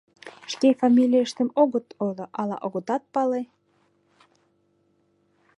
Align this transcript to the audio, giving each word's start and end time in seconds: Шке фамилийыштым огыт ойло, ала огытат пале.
Шке 0.51 0.69
фамилийыштым 0.79 1.49
огыт 1.61 1.87
ойло, 2.03 2.25
ала 2.39 2.57
огытат 2.67 3.03
пале. 3.13 3.41